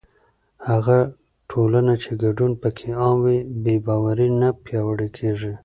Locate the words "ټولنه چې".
1.49-2.11